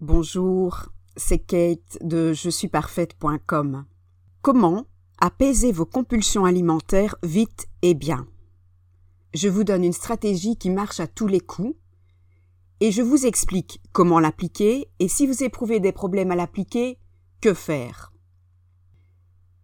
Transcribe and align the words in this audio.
Bonjour, 0.00 0.90
c'est 1.16 1.40
Kate 1.40 1.98
de 2.02 2.32
je 2.32 2.50
suis 2.50 2.68
parfaite.com. 2.68 3.84
Comment 4.42 4.86
apaiser 5.20 5.72
vos 5.72 5.86
compulsions 5.86 6.44
alimentaires 6.44 7.16
vite 7.24 7.66
et 7.82 7.94
bien? 7.94 8.28
Je 9.34 9.48
vous 9.48 9.64
donne 9.64 9.82
une 9.82 9.92
stratégie 9.92 10.56
qui 10.56 10.70
marche 10.70 11.00
à 11.00 11.08
tous 11.08 11.26
les 11.26 11.40
coups 11.40 11.74
et 12.78 12.92
je 12.92 13.02
vous 13.02 13.26
explique 13.26 13.80
comment 13.90 14.20
l'appliquer 14.20 14.88
et 15.00 15.08
si 15.08 15.26
vous 15.26 15.42
éprouvez 15.42 15.80
des 15.80 15.90
problèmes 15.90 16.30
à 16.30 16.36
l'appliquer, 16.36 17.00
que 17.40 17.52
faire? 17.52 18.12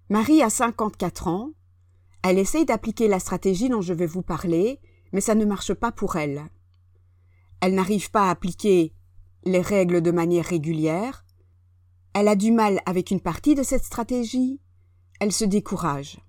Marie 0.09 0.43
a 0.43 0.51
54 0.51 1.29
ans. 1.29 1.51
Elle 2.25 2.39
essaye 2.39 2.65
d'appliquer 2.65 3.07
la 3.07 3.21
stratégie 3.21 3.69
dont 3.69 3.83
je 3.83 3.95
vais 3.95 4.07
vous 4.07 4.23
parler, 4.23 4.81
mais 5.13 5.21
ça 5.21 5.37
ne 5.37 5.45
marche 5.45 5.75
pas 5.75 5.93
pour 5.93 6.17
elle. 6.17 6.43
Elle 7.61 7.77
n'arrive 7.77 8.11
pas 8.11 8.27
à 8.27 8.31
appliquer 8.31 8.93
les 9.45 9.61
règles 9.61 10.01
de 10.01 10.11
manière 10.11 10.45
régulière, 10.45 11.25
elle 12.13 12.29
a 12.29 12.37
du 12.37 12.53
mal 12.53 12.81
avec 12.87 13.11
une 13.11 13.21
partie 13.21 13.55
de 13.55 13.63
cette 13.63 13.85
stratégie, 13.85 14.61
elle 15.21 15.33
se 15.33 15.45
décourage. 15.45 16.21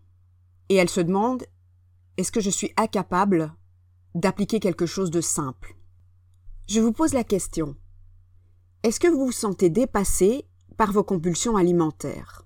Et 0.70 0.76
elle 0.76 0.90
se 0.90 1.02
demande 1.02 1.46
est-ce 2.18 2.32
que 2.32 2.42
je 2.42 2.50
suis 2.50 2.72
incapable 2.78 3.54
d'appliquer 4.16 4.60
quelque 4.60 4.86
chose 4.86 5.12
de 5.12 5.22
simple? 5.22 5.76
Je 6.68 6.80
vous 6.80 6.92
pose 6.92 7.14
la 7.14 7.24
question 7.24 7.76
est-ce 8.86 9.00
que 9.00 9.08
vous 9.08 9.26
vous 9.26 9.32
sentez 9.32 9.72
dépassé 9.72 10.46
par 10.78 10.92
vos 10.92 11.04
compulsions 11.04 11.56
alimentaires? 11.56 12.46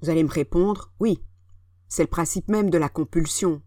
Vous 0.00 0.08
allez 0.08 0.24
me 0.24 0.30
répondre 0.30 0.90
oui. 0.98 1.22
C'est 1.88 2.04
le 2.04 2.08
principe 2.08 2.48
même 2.48 2.70
de 2.70 2.78
la 2.78 2.88
compulsion. 2.88 3.60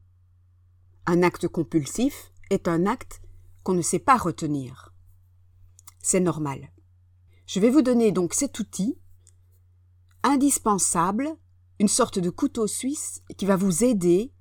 Un 1.06 1.22
acte 1.22 1.48
compulsif 1.48 2.34
est 2.50 2.68
un 2.68 2.88
acte 2.88 3.22
qu'on 3.62 3.76
ne 3.76 3.84
sait 3.84 4.00
pas 4.00 4.18
retenir 4.18 4.89
c'est 6.02 6.20
normal. 6.20 6.72
Je 7.46 7.60
vais 7.60 7.70
vous 7.70 7.82
donner 7.82 8.12
donc 8.12 8.34
cet 8.34 8.60
outil 8.60 8.98
indispensable, 10.24 11.30
une 11.80 11.88
sorte 11.88 12.20
de 12.20 12.30
couteau 12.30 12.68
suisse 12.68 13.22
qui 13.38 13.46
va 13.46 13.56
vous 13.56 13.84
aider 13.84 14.32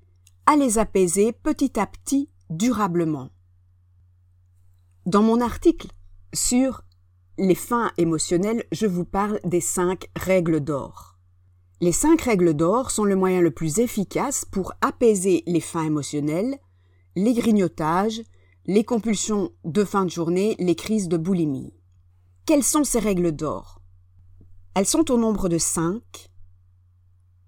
à 0.46 0.56
les 0.56 0.78
apaiser 0.78 1.32
petit 1.32 1.78
à 1.78 1.86
petit 1.86 2.30
durablement. 2.50 3.30
Dans 5.06 5.22
mon 5.22 5.40
article 5.40 5.88
sur 6.34 6.82
les 7.38 7.54
fins 7.54 7.92
émotionnelles, 7.96 8.64
je 8.72 8.86
vous 8.86 9.04
parle 9.04 9.40
des 9.44 9.60
cinq 9.60 10.10
règles 10.16 10.60
d'or. 10.60 11.18
Les 11.80 11.92
cinq 11.92 12.22
règles 12.22 12.54
d'or 12.54 12.90
sont 12.90 13.04
le 13.04 13.14
moyen 13.14 13.40
le 13.40 13.52
plus 13.52 13.78
efficace 13.78 14.44
pour 14.44 14.72
apaiser 14.80 15.44
les 15.46 15.60
fins 15.60 15.84
émotionnelles, 15.84 16.58
les 17.14 17.34
grignotages, 17.34 18.22
les 18.68 18.84
compulsions 18.84 19.50
de 19.64 19.82
fin 19.82 20.04
de 20.04 20.10
journée, 20.10 20.54
les 20.58 20.74
crises 20.74 21.08
de 21.08 21.16
boulimie. 21.16 21.72
Quelles 22.44 22.62
sont 22.62 22.84
ces 22.84 22.98
règles 22.98 23.32
d'or? 23.32 23.80
Elles 24.74 24.84
sont 24.84 25.10
au 25.10 25.16
nombre 25.16 25.48
de 25.48 25.56
cinq, 25.56 26.30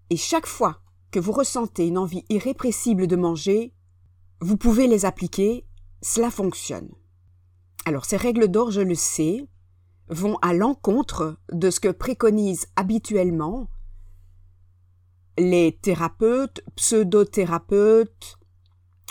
et 0.08 0.16
chaque 0.16 0.46
fois 0.46 0.80
que 1.10 1.20
vous 1.20 1.32
ressentez 1.32 1.86
une 1.86 1.98
envie 1.98 2.24
irrépressible 2.30 3.06
de 3.06 3.16
manger, 3.16 3.74
vous 4.40 4.56
pouvez 4.56 4.86
les 4.86 5.04
appliquer, 5.04 5.66
cela 6.00 6.30
fonctionne. 6.30 6.88
Alors 7.84 8.06
ces 8.06 8.16
règles 8.16 8.48
d'or, 8.48 8.70
je 8.70 8.80
le 8.80 8.94
sais, 8.94 9.46
vont 10.08 10.38
à 10.40 10.54
l'encontre 10.54 11.38
de 11.52 11.68
ce 11.68 11.80
que 11.80 11.88
préconisent 11.88 12.68
habituellement 12.76 13.68
les 15.36 15.78
thérapeutes, 15.82 16.62
pseudo-thérapeutes 16.76 18.38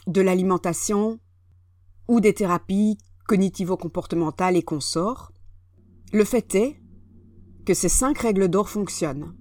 de 0.08 0.22
l'alimentation, 0.22 1.20
ou 2.10 2.20
des 2.20 2.34
thérapies 2.34 2.98
cognitivo-comportementales 3.28 4.58
et 4.58 4.64
consorts, 4.64 5.32
le 6.12 6.26
fait 6.26 6.56
est 6.56 6.82
que 7.66 7.76
ces 7.76 7.88
cinq 7.88 8.18
règles 8.18 8.50
d'or 8.50 8.68
fonctionnent 8.68 9.36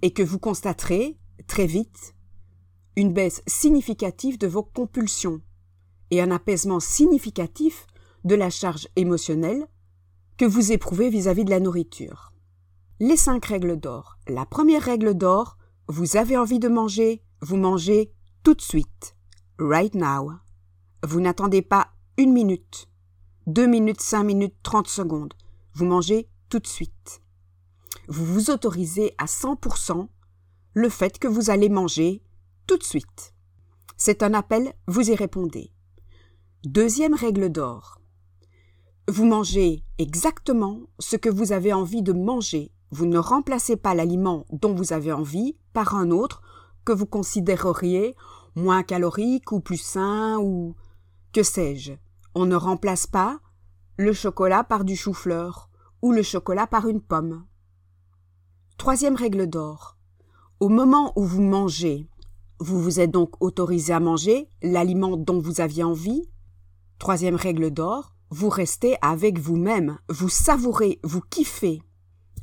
et 0.00 0.12
que 0.12 0.22
vous 0.22 0.38
constaterez 0.38 1.18
très 1.46 1.66
vite 1.66 2.14
une 2.96 3.12
baisse 3.12 3.42
significative 3.46 4.38
de 4.38 4.46
vos 4.46 4.62
compulsions 4.62 5.42
et 6.10 6.22
un 6.22 6.30
apaisement 6.30 6.80
significatif 6.80 7.86
de 8.24 8.34
la 8.34 8.48
charge 8.48 8.88
émotionnelle 8.96 9.68
que 10.38 10.46
vous 10.46 10.72
éprouvez 10.72 11.10
vis-à-vis 11.10 11.44
de 11.44 11.50
la 11.50 11.60
nourriture. 11.60 12.32
Les 12.98 13.18
cinq 13.18 13.44
règles 13.44 13.78
d'or. 13.78 14.18
La 14.26 14.46
première 14.46 14.82
règle 14.82 15.12
d'or, 15.12 15.58
vous 15.86 16.16
avez 16.16 16.38
envie 16.38 16.58
de 16.58 16.68
manger, 16.68 17.22
vous 17.42 17.58
mangez 17.58 18.10
tout 18.42 18.54
de 18.54 18.62
suite. 18.62 19.14
Right 19.58 19.94
now. 19.94 20.47
Vous 21.04 21.20
n'attendez 21.20 21.62
pas 21.62 21.92
une 22.16 22.32
minute, 22.32 22.88
deux 23.46 23.66
minutes, 23.66 24.00
cinq 24.00 24.24
minutes, 24.24 24.56
trente 24.64 24.88
secondes. 24.88 25.34
Vous 25.74 25.86
mangez 25.86 26.28
tout 26.48 26.58
de 26.58 26.66
suite. 26.66 27.22
Vous 28.08 28.24
vous 28.24 28.50
autorisez 28.50 29.14
à 29.16 29.26
100% 29.26 30.08
le 30.74 30.88
fait 30.88 31.18
que 31.18 31.28
vous 31.28 31.50
allez 31.50 31.68
manger 31.68 32.22
tout 32.66 32.76
de 32.76 32.82
suite. 32.82 33.32
C'est 33.96 34.24
un 34.24 34.34
appel, 34.34 34.72
vous 34.88 35.10
y 35.10 35.14
répondez. 35.14 35.70
Deuxième 36.64 37.14
règle 37.14 37.50
d'or. 37.50 38.00
Vous 39.06 39.24
mangez 39.24 39.84
exactement 39.98 40.80
ce 40.98 41.16
que 41.16 41.28
vous 41.28 41.52
avez 41.52 41.72
envie 41.72 42.02
de 42.02 42.12
manger. 42.12 42.72
Vous 42.90 43.06
ne 43.06 43.18
remplacez 43.18 43.76
pas 43.76 43.94
l'aliment 43.94 44.46
dont 44.50 44.74
vous 44.74 44.92
avez 44.92 45.12
envie 45.12 45.56
par 45.72 45.94
un 45.94 46.10
autre 46.10 46.42
que 46.84 46.92
vous 46.92 47.06
considéreriez 47.06 48.16
moins 48.56 48.82
calorique 48.82 49.52
ou 49.52 49.60
plus 49.60 49.80
sain 49.80 50.38
ou 50.38 50.74
que 51.32 51.42
sais-je? 51.42 51.92
On 52.34 52.46
ne 52.46 52.56
remplace 52.56 53.06
pas 53.06 53.40
le 53.96 54.12
chocolat 54.12 54.64
par 54.64 54.84
du 54.84 54.96
chou-fleur 54.96 55.70
ou 56.02 56.12
le 56.12 56.22
chocolat 56.22 56.66
par 56.66 56.86
une 56.86 57.00
pomme. 57.00 57.44
Troisième 58.76 59.16
règle 59.16 59.48
d'or. 59.48 59.96
Au 60.60 60.68
moment 60.68 61.12
où 61.16 61.24
vous 61.24 61.42
mangez, 61.42 62.08
vous 62.60 62.80
vous 62.80 63.00
êtes 63.00 63.10
donc 63.10 63.42
autorisé 63.42 63.92
à 63.92 64.00
manger 64.00 64.48
l'aliment 64.62 65.16
dont 65.16 65.40
vous 65.40 65.60
aviez 65.60 65.84
envie. 65.84 66.28
Troisième 66.98 67.36
règle 67.36 67.70
d'or, 67.70 68.14
vous 68.30 68.48
restez 68.48 68.96
avec 69.00 69.38
vous-même, 69.38 69.98
vous 70.08 70.28
savourez, 70.28 71.00
vous 71.02 71.20
kiffez. 71.20 71.82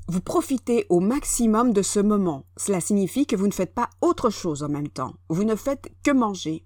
Vous 0.08 0.22
profitez 0.22 0.86
au 0.90 1.00
maximum 1.00 1.74
de 1.74 1.82
ce 1.82 2.00
moment. 2.00 2.46
Cela 2.58 2.80
signifie 2.80 3.26
que 3.26 3.36
vous 3.36 3.48
ne 3.48 3.54
faites 3.54 3.74
pas 3.74 3.90
autre 4.02 4.30
chose 4.30 4.62
en 4.62 4.70
même 4.70 4.90
temps. 4.90 5.16
Vous 5.30 5.44
ne 5.44 5.56
faites 5.56 5.90
que 6.04 6.12
manger. 6.12 6.64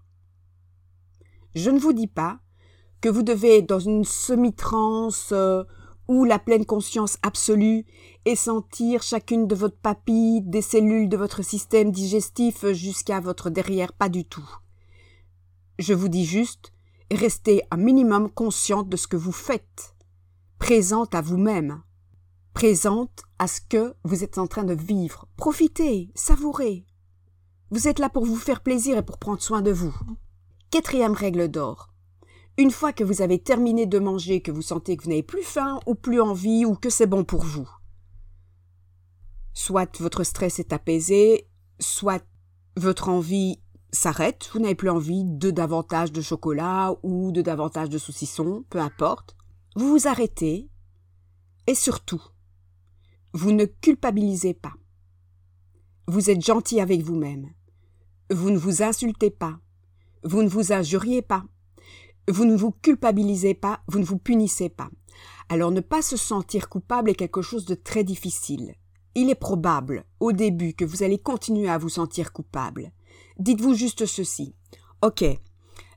Je 1.55 1.69
ne 1.69 1.79
vous 1.79 1.93
dis 1.93 2.07
pas 2.07 2.39
que 3.01 3.09
vous 3.09 3.23
devez 3.23 3.61
dans 3.61 3.79
une 3.79 4.03
semi-transe 4.03 5.29
euh, 5.31 5.63
ou 6.07 6.25
la 6.25 6.39
pleine 6.39 6.65
conscience 6.65 7.17
absolue 7.21 7.85
et 8.25 8.35
sentir 8.35 9.03
chacune 9.03 9.47
de 9.47 9.55
votre 9.55 9.77
papilles, 9.77 10.41
des 10.41 10.61
cellules 10.61 11.07
de 11.07 11.17
votre 11.17 11.43
système 11.43 11.91
digestif 11.91 12.65
jusqu'à 12.71 13.19
votre 13.19 13.49
derrière, 13.49 13.93
pas 13.93 14.09
du 14.09 14.25
tout. 14.25 14.47
Je 15.77 15.93
vous 15.93 16.09
dis 16.09 16.25
juste, 16.25 16.73
restez 17.11 17.61
un 17.71 17.77
minimum 17.77 18.29
consciente 18.29 18.89
de 18.89 18.97
ce 18.97 19.07
que 19.07 19.17
vous 19.17 19.31
faites, 19.31 19.95
présente 20.57 21.15
à 21.15 21.21
vous-même, 21.21 21.81
présente 22.53 23.23
à 23.37 23.47
ce 23.47 23.61
que 23.61 23.93
vous 24.03 24.23
êtes 24.23 24.37
en 24.37 24.47
train 24.47 24.65
de 24.65 24.73
vivre. 24.73 25.27
Profitez, 25.37 26.11
savourez. 26.15 26.85
Vous 27.71 27.87
êtes 27.87 27.99
là 27.99 28.09
pour 28.09 28.25
vous 28.25 28.35
faire 28.35 28.61
plaisir 28.61 28.97
et 28.97 29.05
pour 29.05 29.19
prendre 29.19 29.41
soin 29.41 29.61
de 29.61 29.71
vous. 29.71 29.95
Quatrième 30.71 31.13
règle 31.13 31.49
d'or. 31.49 31.89
Une 32.57 32.69
fois 32.69 32.93
que 32.93 33.03
vous 33.03 33.21
avez 33.21 33.39
terminé 33.39 33.87
de 33.87 33.97
manger, 33.97 34.41
que 34.41 34.51
vous 34.51 34.61
sentez 34.61 34.97
que 34.97 35.03
vous 35.03 35.09
n'avez 35.09 35.23
plus 35.23 35.41
faim 35.41 35.79
ou 35.87 35.95
plus 35.95 36.21
envie 36.21 36.63
ou 36.63 36.75
que 36.75 36.91
c'est 36.91 37.07
bon 37.07 37.23
pour 37.23 37.43
vous, 37.43 37.67
soit 39.53 39.99
votre 39.99 40.23
stress 40.23 40.59
est 40.59 40.71
apaisé, 40.71 41.47
soit 41.79 42.23
votre 42.77 43.09
envie 43.09 43.59
s'arrête, 43.91 44.49
vous 44.53 44.59
n'avez 44.59 44.75
plus 44.75 44.91
envie 44.91 45.23
de 45.25 45.49
davantage 45.49 46.11
de 46.11 46.21
chocolat 46.21 46.93
ou 47.01 47.31
de 47.31 47.41
davantage 47.41 47.89
de 47.89 47.97
saucisson, 47.97 48.63
peu 48.69 48.79
importe, 48.79 49.35
vous 49.75 49.89
vous 49.89 50.07
arrêtez 50.07 50.69
et 51.65 51.75
surtout, 51.75 52.21
vous 53.33 53.51
ne 53.51 53.65
culpabilisez 53.65 54.53
pas. 54.53 54.73
Vous 56.07 56.29
êtes 56.29 56.45
gentil 56.45 56.79
avec 56.79 57.01
vous-même. 57.01 57.53
Vous 58.31 58.49
ne 58.51 58.57
vous 58.57 58.83
insultez 58.83 59.31
pas. 59.31 59.59
Vous 60.23 60.43
ne 60.43 60.49
vous 60.49 60.73
injuriez 60.73 61.21
pas. 61.21 61.43
Vous 62.29 62.45
ne 62.45 62.55
vous 62.55 62.71
culpabilisez 62.71 63.53
pas, 63.53 63.81
vous 63.87 63.99
ne 63.99 64.05
vous 64.05 64.19
punissez 64.19 64.69
pas. 64.69 64.89
Alors 65.49 65.71
ne 65.71 65.81
pas 65.81 66.01
se 66.01 66.17
sentir 66.17 66.69
coupable 66.69 67.09
est 67.09 67.15
quelque 67.15 67.41
chose 67.41 67.65
de 67.65 67.75
très 67.75 68.03
difficile. 68.03 68.75
Il 69.15 69.29
est 69.29 69.35
probable, 69.35 70.05
au 70.19 70.31
début, 70.31 70.73
que 70.73 70.85
vous 70.85 71.01
allez 71.01 71.17
continuer 71.17 71.69
à 71.69 71.79
vous 71.79 71.89
sentir 71.89 72.31
coupable. 72.31 72.91
Dites-vous 73.39 73.73
juste 73.73 74.05
ceci. 74.05 74.55
Ok, 75.01 75.23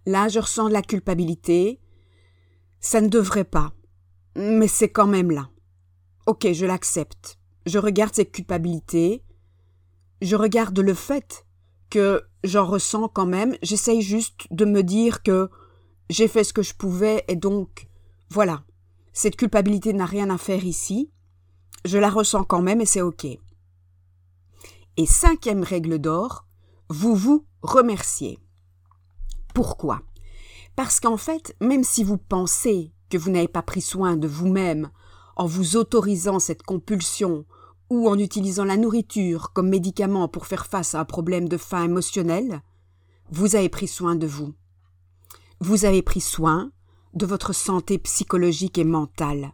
là 0.07 0.29
je 0.29 0.39
ressens 0.39 0.69
la 0.69 0.83
culpabilité. 0.83 1.81
Ça 2.81 3.01
ne 3.01 3.09
devrait 3.09 3.45
pas. 3.45 3.73
Mais 4.35 4.69
c'est 4.69 4.89
quand 4.89 5.07
même 5.07 5.31
là. 5.31 5.51
Ok, 6.27 6.51
je 6.53 6.65
l'accepte. 6.65 7.39
Je 7.67 7.79
regarde 7.79 8.15
cette 8.15 8.33
culpabilité. 8.33 9.23
Je 10.23 10.37
regarde 10.37 10.79
le 10.79 10.95
fait 10.95 11.45
que 11.93 12.23
j'en 12.43 12.65
ressens 12.65 13.09
quand 13.09 13.27
même. 13.27 13.55
J'essaye 13.61 14.01
juste 14.01 14.47
de 14.51 14.65
me 14.65 14.83
dire 14.83 15.23
que 15.23 15.51
j'ai 16.09 16.27
fait 16.27 16.43
ce 16.43 16.55
que 16.55 16.63
je 16.63 16.73
pouvais 16.73 17.23
et 17.29 17.37
donc, 17.37 17.87
voilà. 18.31 18.65
Cette 19.13 19.37
culpabilité 19.37 19.93
n'a 19.93 20.07
rien 20.07 20.31
à 20.31 20.39
faire 20.39 20.65
ici. 20.65 21.13
Je 21.85 21.99
la 21.99 22.09
ressens 22.09 22.45
quand 22.45 22.63
même 22.63 22.81
et 22.81 22.87
c'est 22.87 23.03
OK. 23.03 23.27
Et 24.97 25.07
cinquième 25.07 25.63
règle 25.63 25.99
d'or, 25.99 26.47
vous 26.89 27.15
vous 27.15 27.47
remerciez. 27.61 28.39
Pourquoi? 29.55 30.01
Parce 30.75 30.99
qu'en 30.99 31.19
fait, 31.19 31.55
même 31.61 31.85
si 31.85 32.05
vous 32.05 32.17
pensez 32.17 32.95
que 33.11 33.19
vous 33.19 33.31
n'avez 33.31 33.49
pas 33.49 33.63
pris 33.63 33.83
soin 33.83 34.17
de 34.17 34.27
vous-même 34.27 34.91
en 35.37 35.45
vous 35.45 35.77
autorisant 35.77 36.39
cette 36.39 36.63
compulsion 36.63 37.45
ou 37.93 38.09
en 38.09 38.19
utilisant 38.19 38.65
la 38.65 38.79
nourriture 38.79 39.53
comme 39.53 39.69
médicament 39.69 40.27
pour 40.27 40.47
faire 40.47 40.65
face 40.65 40.95
à 40.95 41.01
un 41.01 41.05
problème 41.05 41.47
de 41.47 41.59
faim 41.59 41.85
émotionnel, 41.85 42.63
vous 43.31 43.55
avez 43.55 43.69
pris 43.69 43.87
soin 43.87 44.17
de 44.17 44.27
vous. 44.27 44.55
Vous 45.61 45.85
avez 45.85 46.01
pris 46.01 46.23
soin 46.23 46.73
de 47.13 47.27
votre 47.27 47.53
santé 47.53 47.99
psychologique 47.99 48.79
et 48.79 48.85
mentale. 48.85 49.53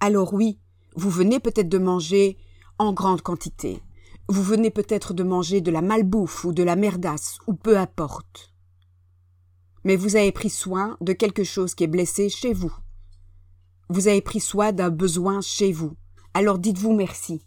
Alors 0.00 0.34
oui, 0.34 0.58
vous 0.96 1.10
venez 1.10 1.38
peut-être 1.38 1.68
de 1.68 1.78
manger 1.78 2.38
en 2.78 2.92
grande 2.92 3.22
quantité. 3.22 3.80
Vous 4.28 4.42
venez 4.42 4.70
peut-être 4.70 5.14
de 5.14 5.22
manger 5.22 5.60
de 5.60 5.70
la 5.70 5.82
malbouffe 5.82 6.44
ou 6.44 6.52
de 6.52 6.64
la 6.64 6.74
merdasse, 6.74 7.38
ou 7.46 7.54
peu 7.54 7.78
importe. 7.78 8.52
Mais 9.84 9.94
vous 9.94 10.16
avez 10.16 10.32
pris 10.32 10.50
soin 10.50 10.96
de 11.00 11.12
quelque 11.12 11.44
chose 11.44 11.76
qui 11.76 11.84
est 11.84 11.86
blessé 11.86 12.30
chez 12.30 12.52
vous. 12.52 12.74
Vous 13.90 14.08
avez 14.08 14.22
pris 14.22 14.40
soin 14.40 14.72
d'un 14.72 14.90
besoin 14.90 15.40
chez 15.40 15.70
vous. 15.70 15.92
Alors 16.38 16.58
dites-vous 16.58 16.92
merci. 16.92 17.46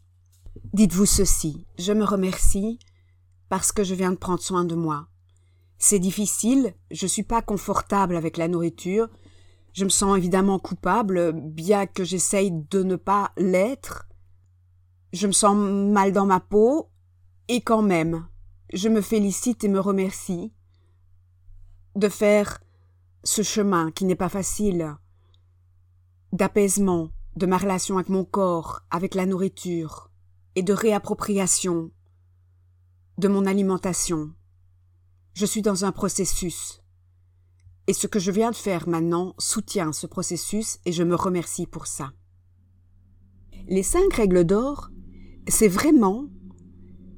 Dites-vous 0.73 1.05
ceci. 1.05 1.67
Je 1.77 1.93
me 1.93 2.03
remercie 2.03 2.79
parce 3.47 3.71
que 3.71 3.83
je 3.83 3.93
viens 3.93 4.09
de 4.09 4.17
prendre 4.17 4.41
soin 4.41 4.65
de 4.65 4.73
moi. 4.73 5.09
C'est 5.77 5.99
difficile, 5.99 6.73
je 6.89 7.05
suis 7.05 7.21
pas 7.21 7.43
confortable 7.43 8.15
avec 8.15 8.35
la 8.35 8.47
nourriture, 8.47 9.07
je 9.73 9.83
me 9.83 9.89
sens 9.89 10.17
évidemment 10.17 10.57
coupable, 10.57 11.33
bien 11.33 11.85
que 11.85 12.03
j'essaye 12.03 12.49
de 12.49 12.81
ne 12.81 12.95
pas 12.95 13.31
l'être. 13.37 14.07
Je 15.13 15.27
me 15.27 15.33
sens 15.33 15.55
mal 15.55 16.11
dans 16.11 16.25
ma 16.25 16.39
peau, 16.39 16.89
et 17.47 17.61
quand 17.61 17.83
même, 17.83 18.27
je 18.73 18.89
me 18.89 19.01
félicite 19.01 19.63
et 19.63 19.69
me 19.69 19.79
remercie 19.79 20.51
de 21.95 22.09
faire 22.09 22.59
ce 23.23 23.43
chemin 23.43 23.91
qui 23.91 24.05
n'est 24.05 24.15
pas 24.15 24.29
facile, 24.29 24.95
d'apaisement, 26.33 27.11
de 27.39 27.45
ma 27.45 27.57
relation 27.57 27.95
avec 27.95 28.09
mon 28.09 28.25
corps, 28.25 28.81
avec 28.91 29.15
la 29.15 29.25
nourriture, 29.25 30.11
et 30.55 30.61
de 30.61 30.73
réappropriation 30.73 31.91
de 33.17 33.27
mon 33.27 33.45
alimentation. 33.45 34.33
Je 35.33 35.45
suis 35.45 35.61
dans 35.61 35.85
un 35.85 35.91
processus. 35.91 36.81
Et 37.87 37.93
ce 37.93 38.07
que 38.07 38.19
je 38.19 38.31
viens 38.31 38.51
de 38.51 38.55
faire 38.55 38.87
maintenant 38.87 39.35
soutient 39.39 39.93
ce 39.93 40.05
processus 40.05 40.79
et 40.85 40.91
je 40.91 41.03
me 41.03 41.15
remercie 41.15 41.65
pour 41.65 41.87
ça. 41.87 42.11
Les 43.67 43.83
cinq 43.83 44.13
règles 44.13 44.43
d'or, 44.43 44.89
c'est 45.47 45.67
vraiment 45.67 46.27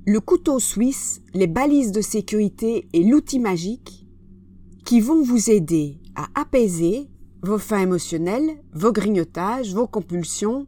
le 0.06 0.20
couteau 0.20 0.60
suisse, 0.60 1.22
les 1.34 1.48
balises 1.48 1.92
de 1.92 2.02
sécurité 2.02 2.88
et 2.94 3.04
l'outil 3.04 3.40
magique 3.40 4.08
qui 4.86 5.02
vont 5.02 5.24
vous 5.24 5.50
aider 5.50 6.00
à 6.16 6.28
apaiser 6.40 7.11
vos 7.42 7.58
fins 7.58 7.80
émotionnelles, 7.80 8.64
vos 8.74 8.92
grignotages, 8.92 9.74
vos 9.74 9.88
compulsions, 9.88 10.68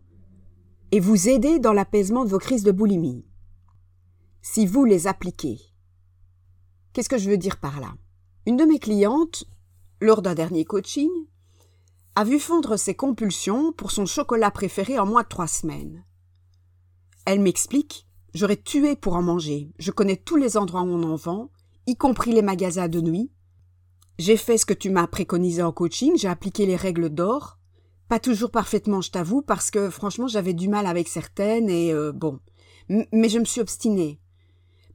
et 0.92 1.00
vous 1.00 1.30
aider 1.30 1.60
dans 1.60 1.74
l'apaisement 1.74 2.26
de 2.26 2.30
vos 2.30 2.40
crises 2.40 2.64
de 2.64 2.72
boulimie. 2.72 3.26
Si 4.42 4.66
vous 4.66 4.86
les 4.86 5.08
appliquez. 5.08 5.60
Qu'est-ce 6.92 7.10
que 7.10 7.18
je 7.18 7.30
veux 7.30 7.38
dire 7.38 7.58
par 7.58 7.80
là? 7.80 7.94
Une 8.46 8.58
de 8.58 8.66
mes 8.66 8.80
clientes, 8.80 9.46
lors 10.02 10.22
d'un 10.22 10.36
dernier 10.36 10.66
coaching, 10.66 11.10
a 12.16 12.24
vu 12.24 12.40
fondre 12.40 12.78
ses 12.78 12.94
compulsions 12.94 13.72
pour 13.72 13.92
son 13.92 14.06
chocolat 14.06 14.52
préféré 14.52 15.00
en 15.00 15.06
moins 15.06 15.24
de 15.24 15.28
trois 15.28 15.48
semaines. 15.48 16.04
Elle 17.26 17.40
m'explique 17.40 18.08
J'aurais 18.34 18.58
tué 18.58 18.96
pour 18.96 19.16
en 19.16 19.22
manger. 19.22 19.72
Je 19.78 19.92
connais 19.92 20.16
tous 20.16 20.38
les 20.38 20.58
endroits 20.58 20.82
où 20.82 20.88
on 20.90 21.04
en 21.04 21.16
vend, 21.16 21.52
y 21.86 21.96
compris 21.96 22.32
les 22.32 22.42
magasins 22.42 22.88
de 22.88 23.00
nuit, 23.00 23.32
j'ai 24.20 24.38
fait 24.38 24.58
ce 24.58 24.66
que 24.66 24.74
tu 24.74 24.90
m'as 24.90 25.08
préconisé 25.08 25.64
en 25.64 25.72
coaching, 25.72 26.18
j'ai 26.18 26.28
appliqué 26.28 26.66
les 26.66 26.76
règles 26.76 27.10
d'or. 27.10 27.58
Pas 28.10 28.20
toujours 28.20 28.52
parfaitement, 28.52 29.02
je 29.02 29.12
t'avoue, 29.12 29.42
parce 29.42 29.72
que 29.72 29.90
franchement 29.90 30.28
j'avais 30.28 30.54
du 30.54 30.68
mal 30.68 30.86
avec 30.86 31.08
certaines 31.08 31.70
et 31.70 31.92
euh, 31.94 32.12
bon. 32.12 32.40
mais 32.90 33.30
je 33.30 33.40
me 33.40 33.46
suis 33.46 33.62
obstinée. 33.62 34.20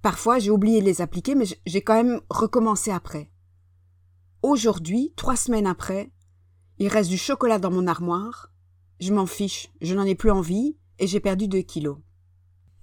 Parfois 0.03 0.38
j'ai 0.38 0.50
oublié 0.50 0.81
de 0.81 0.87
les 0.87 1.00
appliquer, 1.00 1.35
mais 1.35 1.47
j'ai 1.67 1.82
quand 1.82 1.94
même 1.94 2.20
recommencé 2.31 2.91
après. 2.91 3.31
Aujourd'hui, 4.43 5.12
trois 5.17 5.35
semaines 5.35 5.67
après, 5.67 6.12
il 6.79 6.87
reste 6.87 7.11
du 7.11 7.19
chocolat 7.19 7.59
dans 7.59 7.73
mon 7.73 7.88
armoire. 7.88 8.53
Je 9.00 9.12
m'en 9.12 9.26
fiche, 9.26 9.73
je 9.81 9.94
n'en 9.94 10.05
ai 10.05 10.15
plus 10.15 10.31
envie 10.31 10.76
et 11.00 11.09
j'ai 11.09 11.20
perdu 11.20 11.49
deux 11.49 11.62
kilos. 11.62 11.99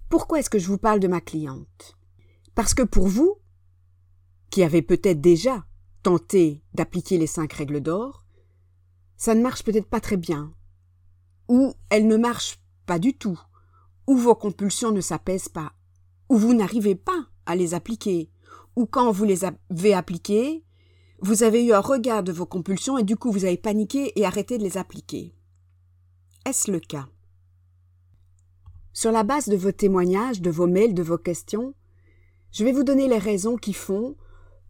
Pourquoi 0.10 0.40
est-ce 0.40 0.50
que 0.50 0.60
je 0.60 0.68
vous 0.68 0.78
parle 0.78 1.00
de 1.00 1.08
ma 1.08 1.22
cliente? 1.22 1.98
Parce 2.56 2.74
que 2.74 2.84
pour 2.84 3.08
vous, 3.08 3.38
qui 4.50 4.64
avez 4.64 4.82
peut-être 4.82 5.22
déjà 5.22 5.66
tenter 6.06 6.62
d'appliquer 6.76 7.18
les 7.18 7.26
cinq 7.26 7.54
règles 7.54 7.82
d'or, 7.82 8.24
ça 9.18 9.34
ne 9.34 9.42
marche 9.42 9.64
peut-être 9.64 9.90
pas 9.90 10.00
très 10.00 10.18
bien, 10.18 10.54
ou 11.48 11.74
elles 11.90 12.06
ne 12.06 12.16
marchent 12.16 12.60
pas 12.86 13.00
du 13.00 13.18
tout, 13.18 13.42
ou 14.06 14.16
vos 14.16 14.36
compulsions 14.36 14.92
ne 14.92 15.02
s'apaisent 15.02 15.50
pas, 15.50 15.74
ou 16.30 16.38
vous 16.38 16.54
n'arrivez 16.54 16.94
pas 16.94 17.26
à 17.48 17.56
les 17.56 17.74
appliquer, 17.74 18.30
ou 18.76 18.86
quand 18.86 19.12
vous 19.12 19.26
les 19.26 19.46
avez 19.46 19.96
appliquées, 19.96 20.64
vous 21.22 21.42
avez 21.42 21.66
eu 21.66 21.74
un 21.74 21.80
regard 21.80 22.22
de 22.22 22.32
vos 22.32 22.46
compulsions 22.46 23.00
et 23.00 23.04
du 23.04 23.16
coup 23.16 23.32
vous 23.32 23.46
avez 23.46 23.58
paniqué 23.58 24.12
et 24.20 24.26
arrêté 24.28 24.60
de 24.60 24.64
les 24.64 24.78
appliquer. 24.78 25.34
Est-ce 26.46 26.72
le 26.72 26.82
cas? 26.82 27.08
Sur 28.94 29.12
la 29.12 29.24
base 29.24 29.48
de 29.48 29.58
vos 29.58 29.72
témoignages, 29.72 30.40
de 30.40 30.52
vos 30.52 30.68
mails, 30.68 30.94
de 30.94 31.02
vos 31.02 31.18
questions, 31.18 31.74
je 32.52 32.64
vais 32.64 32.74
vous 32.74 32.84
donner 32.84 33.08
les 33.08 33.18
raisons 33.18 33.56
qui 33.56 33.74
font 33.74 34.16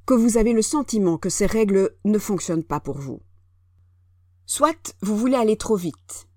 que 0.06 0.14
vous 0.14 0.38
avez 0.38 0.54
le 0.54 0.62
sentiment 0.62 1.18
que 1.18 1.30
ces 1.30 1.46
règles 1.46 1.96
ne 2.06 2.20
fonctionnent 2.20 2.64
pas 2.64 2.80
pour 2.80 2.98
vous. 2.98 3.22
Soit 4.46 4.96
vous 5.02 5.18
voulez 5.18 5.36
aller 5.36 5.58
trop 5.58 5.76
vite. 5.76 6.30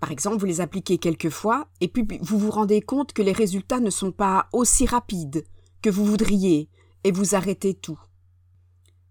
Par 0.00 0.10
exemple, 0.10 0.38
vous 0.38 0.46
les 0.46 0.60
appliquez 0.60 0.98
quelques 0.98 1.30
fois 1.30 1.68
et 1.80 1.88
puis 1.88 2.06
vous 2.20 2.38
vous 2.38 2.50
rendez 2.50 2.80
compte 2.80 3.12
que 3.12 3.22
les 3.22 3.32
résultats 3.32 3.80
ne 3.80 3.90
sont 3.90 4.12
pas 4.12 4.48
aussi 4.52 4.86
rapides 4.86 5.44
que 5.82 5.90
vous 5.90 6.04
voudriez 6.04 6.70
et 7.04 7.12
vous 7.12 7.34
arrêtez 7.34 7.74
tout. 7.74 8.00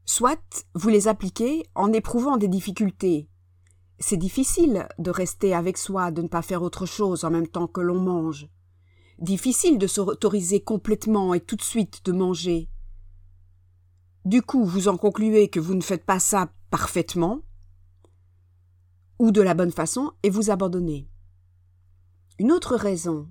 Soit 0.05 0.65
vous 0.73 0.89
les 0.89 1.07
appliquez 1.07 1.63
en 1.75 1.93
éprouvant 1.93 2.37
des 2.37 2.47
difficultés. 2.47 3.27
C'est 3.99 4.17
difficile 4.17 4.87
de 4.99 5.09
rester 5.09 5.53
avec 5.53 5.77
soi, 5.77 6.11
de 6.11 6.21
ne 6.21 6.27
pas 6.27 6.41
faire 6.41 6.61
autre 6.61 6.85
chose 6.85 7.23
en 7.23 7.31
même 7.31 7.47
temps 7.47 7.67
que 7.67 7.81
l'on 7.81 7.99
mange. 7.99 8.47
Difficile 9.19 9.77
de 9.77 9.87
s'autoriser 9.87 10.61
complètement 10.61 11.33
et 11.33 11.39
tout 11.39 11.55
de 11.55 11.61
suite 11.61 12.05
de 12.05 12.11
manger. 12.11 12.67
Du 14.25 14.41
coup, 14.41 14.65
vous 14.65 14.87
en 14.87 14.97
concluez 14.97 15.49
que 15.49 15.59
vous 15.59 15.75
ne 15.75 15.81
faites 15.81 16.03
pas 16.03 16.19
ça 16.19 16.49
parfaitement 16.71 17.41
ou 19.19 19.31
de 19.31 19.41
la 19.41 19.53
bonne 19.53 19.71
façon 19.71 20.13
et 20.23 20.31
vous 20.31 20.49
abandonnez. 20.49 21.07
Une 22.39 22.51
autre 22.51 22.75
raison. 22.75 23.29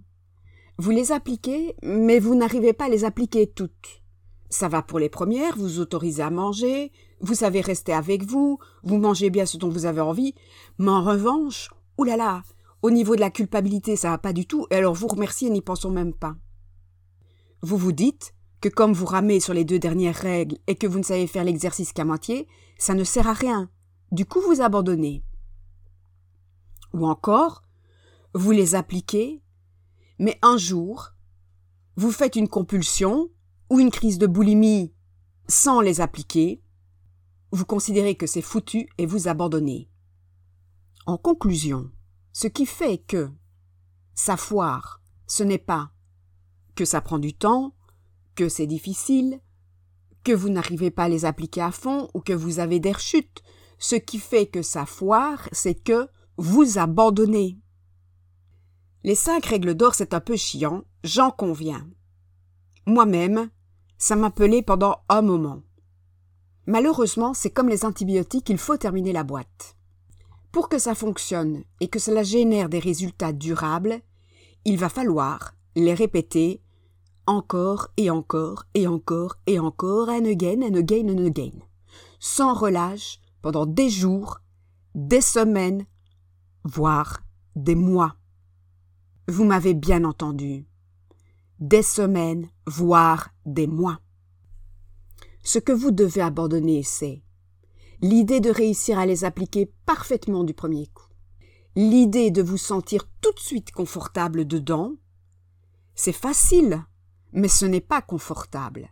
Vous 0.78 0.92
les 0.92 1.10
appliquez, 1.10 1.74
mais 1.82 2.20
vous 2.20 2.36
n'arrivez 2.36 2.72
pas 2.72 2.84
à 2.84 2.88
les 2.88 3.04
appliquer 3.04 3.48
toutes. 3.48 4.02
Ça 4.50 4.68
va 4.68 4.82
pour 4.82 5.00
les 5.00 5.08
premières, 5.08 5.56
vous 5.56 5.80
autorisez 5.80 6.22
à 6.22 6.30
manger, 6.30 6.92
vous 7.20 7.34
savez 7.34 7.60
rester 7.60 7.92
avec 7.92 8.22
vous, 8.24 8.60
vous 8.84 8.98
mangez 8.98 9.30
bien 9.30 9.46
ce 9.46 9.56
dont 9.56 9.68
vous 9.68 9.86
avez 9.86 10.00
envie, 10.00 10.34
mais 10.78 10.90
en 10.90 11.02
revanche, 11.02 11.70
oulala, 11.98 12.44
au 12.82 12.92
niveau 12.92 13.16
de 13.16 13.20
la 13.20 13.30
culpabilité, 13.30 13.96
ça 13.96 14.10
va 14.10 14.18
pas 14.18 14.32
du 14.32 14.46
tout, 14.46 14.68
et 14.70 14.76
alors 14.76 14.94
vous 14.94 15.08
remerciez, 15.08 15.50
n'y 15.50 15.60
pensons 15.60 15.90
même 15.90 16.14
pas. 16.14 16.36
Vous 17.62 17.78
vous 17.78 17.92
dites, 17.92 18.32
que 18.64 18.70
comme 18.70 18.94
vous 18.94 19.04
ramez 19.04 19.40
sur 19.40 19.52
les 19.52 19.66
deux 19.66 19.78
dernières 19.78 20.16
règles 20.16 20.56
et 20.66 20.74
que 20.74 20.86
vous 20.86 20.96
ne 20.96 21.04
savez 21.04 21.26
faire 21.26 21.44
l'exercice 21.44 21.92
qu'à 21.92 22.06
moitié, 22.06 22.48
ça 22.78 22.94
ne 22.94 23.04
sert 23.04 23.28
à 23.28 23.34
rien. 23.34 23.68
Du 24.10 24.24
coup, 24.24 24.40
vous 24.40 24.62
abandonnez. 24.62 25.22
Ou 26.94 27.06
encore, 27.06 27.62
vous 28.32 28.52
les 28.52 28.74
appliquez, 28.74 29.42
mais 30.18 30.38
un 30.40 30.56
jour, 30.56 31.10
vous 31.96 32.10
faites 32.10 32.36
une 32.36 32.48
compulsion 32.48 33.28
ou 33.68 33.80
une 33.80 33.90
crise 33.90 34.16
de 34.16 34.26
boulimie 34.26 34.94
sans 35.46 35.82
les 35.82 36.00
appliquer, 36.00 36.62
vous 37.50 37.66
considérez 37.66 38.14
que 38.14 38.26
c'est 38.26 38.40
foutu 38.40 38.88
et 38.96 39.04
vous 39.04 39.28
abandonnez. 39.28 39.90
En 41.04 41.18
conclusion, 41.18 41.90
ce 42.32 42.46
qui 42.46 42.64
fait 42.64 42.96
que 42.96 43.30
ça 44.14 44.38
foire, 44.38 45.02
ce 45.26 45.42
n'est 45.42 45.58
pas 45.58 45.90
que 46.74 46.86
ça 46.86 47.02
prend 47.02 47.18
du 47.18 47.34
temps, 47.34 47.74
que 48.34 48.48
c'est 48.48 48.66
difficile, 48.66 49.40
que 50.24 50.32
vous 50.32 50.48
n'arrivez 50.48 50.90
pas 50.90 51.04
à 51.04 51.08
les 51.08 51.24
appliquer 51.24 51.60
à 51.60 51.70
fond 51.70 52.08
ou 52.14 52.20
que 52.20 52.32
vous 52.32 52.58
avez 52.58 52.80
des 52.80 52.92
rechutes. 52.92 53.42
Ce 53.78 53.96
qui 53.96 54.18
fait 54.18 54.46
que 54.46 54.62
ça 54.62 54.86
foire, 54.86 55.48
c'est 55.52 55.74
que 55.74 56.08
vous 56.36 56.78
abandonnez. 56.78 57.58
Les 59.04 59.14
cinq 59.14 59.46
règles 59.46 59.74
d'or, 59.74 59.94
c'est 59.94 60.14
un 60.14 60.20
peu 60.20 60.36
chiant, 60.36 60.84
j'en 61.02 61.30
conviens. 61.30 61.86
Moi-même, 62.86 63.50
ça 63.98 64.16
m'appelait 64.16 64.62
pendant 64.62 64.96
un 65.08 65.20
moment. 65.20 65.62
Malheureusement, 66.66 67.34
c'est 67.34 67.50
comme 67.50 67.68
les 67.68 67.84
antibiotiques, 67.84 68.48
il 68.48 68.58
faut 68.58 68.78
terminer 68.78 69.12
la 69.12 69.24
boîte. 69.24 69.76
Pour 70.50 70.70
que 70.70 70.78
ça 70.78 70.94
fonctionne 70.94 71.64
et 71.80 71.88
que 71.88 71.98
cela 71.98 72.22
génère 72.22 72.70
des 72.70 72.78
résultats 72.78 73.32
durables, 73.32 74.00
il 74.64 74.78
va 74.78 74.88
falloir 74.88 75.54
les 75.76 75.92
répéter 75.92 76.62
encore 77.26 77.88
et 77.96 78.10
encore 78.10 78.64
et 78.74 78.86
encore 78.86 79.36
et 79.46 79.58
encore, 79.58 80.08
and 80.08 80.24
again 80.24 80.62
and 80.62 80.74
again 80.74 81.08
and 81.08 81.24
again, 81.24 81.58
sans 82.20 82.54
relâche 82.54 83.20
pendant 83.42 83.66
des 83.66 83.90
jours, 83.90 84.40
des 84.94 85.20
semaines, 85.20 85.86
voire 86.64 87.22
des 87.56 87.74
mois. 87.74 88.16
Vous 89.28 89.44
m'avez 89.44 89.74
bien 89.74 90.04
entendu. 90.04 90.66
Des 91.60 91.82
semaines, 91.82 92.48
voire 92.66 93.30
des 93.46 93.66
mois. 93.66 94.00
Ce 95.42 95.58
que 95.58 95.72
vous 95.72 95.90
devez 95.90 96.20
abandonner, 96.20 96.82
c'est 96.82 97.22
l'idée 98.00 98.40
de 98.40 98.50
réussir 98.50 98.98
à 98.98 99.06
les 99.06 99.24
appliquer 99.24 99.72
parfaitement 99.86 100.44
du 100.44 100.52
premier 100.52 100.86
coup, 100.88 101.08
l'idée 101.76 102.30
de 102.30 102.42
vous 102.42 102.58
sentir 102.58 103.08
tout 103.20 103.32
de 103.32 103.40
suite 103.40 103.72
confortable 103.72 104.46
dedans. 104.46 104.94
C'est 105.94 106.12
facile, 106.12 106.84
mais 107.34 107.48
ce 107.48 107.66
n'est 107.66 107.80
pas 107.80 108.00
confortable. 108.00 108.88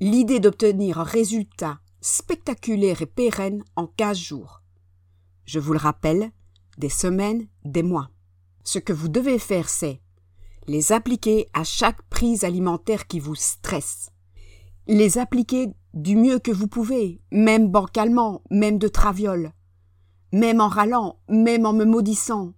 L'idée 0.00 0.40
d'obtenir 0.40 1.00
un 1.00 1.04
résultat 1.04 1.80
spectaculaire 2.00 3.02
et 3.02 3.06
pérenne 3.06 3.64
en 3.76 3.86
15 3.88 4.16
jours. 4.16 4.62
Je 5.44 5.58
vous 5.58 5.72
le 5.72 5.78
rappelle, 5.78 6.30
des 6.78 6.88
semaines, 6.88 7.48
des 7.64 7.82
mois. 7.82 8.08
Ce 8.62 8.78
que 8.78 8.92
vous 8.92 9.08
devez 9.08 9.38
faire, 9.38 9.68
c'est 9.68 10.00
les 10.68 10.92
appliquer 10.92 11.48
à 11.54 11.64
chaque 11.64 12.02
prise 12.02 12.44
alimentaire 12.44 13.06
qui 13.06 13.18
vous 13.18 13.34
stresse. 13.34 14.10
Les 14.86 15.18
appliquer 15.18 15.68
du 15.94 16.14
mieux 16.14 16.38
que 16.38 16.52
vous 16.52 16.68
pouvez, 16.68 17.20
même 17.32 17.68
bancalement, 17.68 18.42
même 18.50 18.78
de 18.78 18.88
traviole, 18.88 19.52
même 20.32 20.60
en 20.60 20.68
râlant, 20.68 21.18
même 21.28 21.66
en 21.66 21.72
me 21.72 21.84
maudissant, 21.84 22.52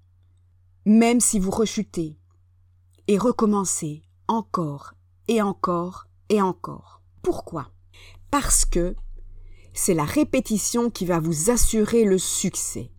même 0.84 1.20
si 1.20 1.38
vous 1.38 1.50
rechutez. 1.50 2.18
Et 3.06 3.16
recommencer 3.16 4.02
encore 4.30 4.94
et 5.26 5.42
encore 5.42 6.06
et 6.28 6.40
encore. 6.40 7.02
Pourquoi? 7.20 7.72
Parce 8.30 8.64
que 8.64 8.94
c'est 9.74 9.94
la 9.94 10.04
répétition 10.04 10.88
qui 10.88 11.04
va 11.04 11.18
vous 11.18 11.50
assurer 11.50 12.04
le 12.04 12.16
succès. 12.16 12.92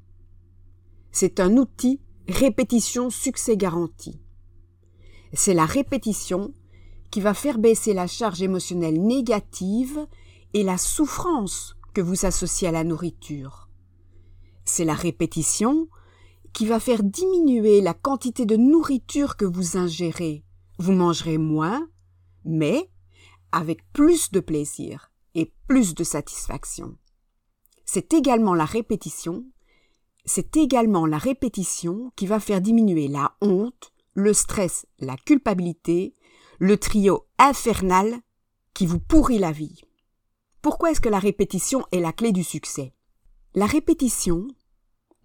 C'est 1.11 1.39
un 1.39 1.55
outil 1.55 2.01
répétition 2.27 3.09
succès 3.09 3.55
garanti. 3.55 4.19
C'est 5.33 5.53
la 5.53 5.65
répétition 5.65 6.53
qui 7.11 7.21
va 7.21 7.33
faire 7.33 7.59
baisser 7.59 7.93
la 7.93 8.07
charge 8.07 8.41
émotionnelle 8.41 9.01
négative 9.01 10.05
et 10.53 10.63
la 10.63 10.77
souffrance 10.77 11.77
que 11.93 12.01
vous 12.01 12.25
associez 12.25 12.67
à 12.67 12.71
la 12.71 12.83
nourriture. 12.83 13.69
C'est 14.65 14.85
la 14.85 14.95
répétition 14.95 15.87
qui 16.51 16.65
va 16.65 16.81
faire 16.81 17.03
diminuer 17.03 17.79
la 17.79 17.93
quantité 17.93 18.45
de 18.45 18.57
nourriture 18.57 19.37
que 19.37 19.45
vous 19.45 19.77
ingérez. 19.77 20.43
Vous 20.81 20.93
mangerez 20.93 21.37
moins, 21.37 21.87
mais 22.43 22.89
avec 23.51 23.79
plus 23.93 24.31
de 24.31 24.39
plaisir 24.39 25.11
et 25.35 25.53
plus 25.67 25.93
de 25.93 26.03
satisfaction. 26.03 26.97
C'est 27.85 28.13
également 28.13 28.55
la 28.55 28.65
répétition 28.65 29.45
c'est 30.25 30.55
également 30.57 31.05
la 31.05 31.17
répétition 31.17 32.11
qui 32.15 32.27
va 32.27 32.39
faire 32.39 32.61
diminuer 32.61 33.07
la 33.07 33.35
honte, 33.41 33.91
le 34.13 34.33
stress, 34.33 34.85
la 34.99 35.17
culpabilité, 35.17 36.15
le 36.59 36.77
trio 36.77 37.25
infernal 37.39 38.19
qui 38.73 38.85
vous 38.85 38.99
pourrit 38.99 39.39
la 39.39 39.51
vie. 39.51 39.81
Pourquoi 40.61 40.91
est-ce 40.91 41.01
que 41.01 41.09
la 41.09 41.19
répétition 41.19 41.85
est 41.91 41.99
la 41.99 42.13
clé 42.13 42.31
du 42.31 42.43
succès? 42.43 42.93
La 43.55 43.65
répétition 43.65 44.47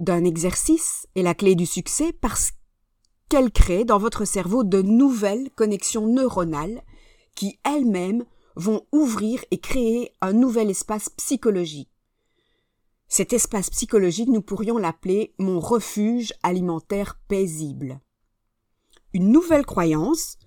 d'un 0.00 0.24
exercice 0.24 1.06
est 1.14 1.22
la 1.22 1.34
clé 1.34 1.54
du 1.54 1.66
succès 1.66 2.12
parce 2.12 2.52
qu'elle 3.28 3.50
crée 3.50 3.84
dans 3.84 3.98
votre 3.98 4.24
cerveau 4.24 4.64
de 4.64 4.82
nouvelles 4.82 5.50
connexions 5.50 6.06
neuronales 6.06 6.82
qui 7.34 7.58
elles-mêmes 7.64 8.24
vont 8.56 8.86
ouvrir 8.92 9.44
et 9.50 9.58
créer 9.58 10.12
un 10.20 10.32
nouvel 10.32 10.70
espace 10.70 11.10
psychologique. 11.10 11.90
Cet 13.08 13.32
espace 13.32 13.70
psychologique, 13.70 14.28
nous 14.28 14.42
pourrions 14.42 14.78
l'appeler 14.78 15.34
mon 15.38 15.60
refuge 15.60 16.32
alimentaire 16.42 17.20
paisible. 17.28 18.00
Une 19.12 19.30
nouvelle 19.30 19.64
croyance, 19.64 20.38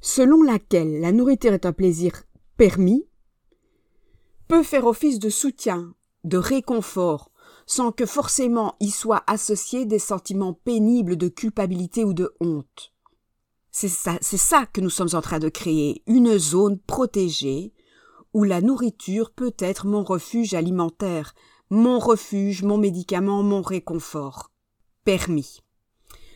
selon 0.00 0.42
laquelle 0.42 1.00
la 1.00 1.12
nourriture 1.12 1.54
est 1.54 1.66
un 1.66 1.72
plaisir 1.72 2.24
permis, 2.56 3.08
peut 4.46 4.62
faire 4.62 4.86
office 4.86 5.18
de 5.18 5.30
soutien, 5.30 5.94
de 6.22 6.36
réconfort, 6.36 7.32
sans 7.66 7.92
que 7.92 8.06
forcément 8.06 8.76
y 8.80 8.90
soient 8.90 9.24
associés 9.26 9.86
des 9.86 9.98
sentiments 9.98 10.52
pénibles 10.52 11.16
de 11.16 11.28
culpabilité 11.28 12.04
ou 12.04 12.12
de 12.12 12.34
honte. 12.40 12.92
C'est 13.70 13.88
ça, 13.88 14.66
que 14.66 14.80
nous 14.80 14.90
sommes 14.90 15.14
en 15.14 15.20
train 15.20 15.40
de 15.40 15.48
créer, 15.48 16.02
une 16.06 16.38
zone 16.38 16.78
protégée 16.78 17.72
où 18.32 18.44
la 18.44 18.60
nourriture 18.60 19.32
peut 19.32 19.54
être 19.58 19.86
mon 19.86 20.04
refuge 20.04 20.54
alimentaire, 20.54 21.34
mon 21.70 21.98
refuge, 21.98 22.62
mon 22.62 22.78
médicament, 22.78 23.42
mon 23.42 23.62
réconfort. 23.62 24.52
Permis. 25.04 25.60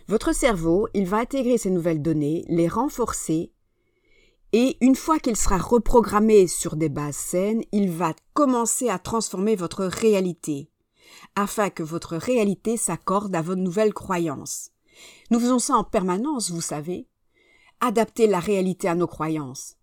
Votre 0.08 0.34
cerveau, 0.34 0.88
il 0.94 1.06
va 1.06 1.18
intégrer 1.18 1.58
ces 1.58 1.70
nouvelles 1.70 2.02
données, 2.02 2.44
les 2.48 2.66
renforcer, 2.66 3.52
et 4.52 4.78
une 4.80 4.96
fois 4.96 5.18
qu'il 5.18 5.36
sera 5.36 5.58
reprogrammé 5.58 6.46
sur 6.46 6.76
des 6.76 6.88
bases 6.88 7.16
saines, 7.16 7.62
il 7.70 7.90
va 7.90 8.14
commencer 8.32 8.88
à 8.88 8.98
transformer 8.98 9.54
votre 9.56 9.84
réalité, 9.84 10.70
afin 11.34 11.70
que 11.70 11.82
votre 11.82 12.16
réalité 12.16 12.76
s'accorde 12.76 13.34
à 13.34 13.42
vos 13.42 13.56
nouvelles 13.56 13.94
croyances. 13.94 14.70
Nous 15.30 15.40
faisons 15.40 15.58
ça 15.58 15.74
en 15.74 15.84
permanence, 15.84 16.50
vous 16.50 16.60
savez. 16.60 17.06
Adapter 17.80 18.26
la 18.26 18.40
réalité 18.40 18.88
à 18.88 18.94
nos 18.94 19.06
croyances. 19.06 19.76